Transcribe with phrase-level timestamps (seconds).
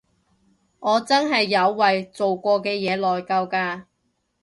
[0.79, 3.83] 我真係有為做過嘅嘢內疚㗎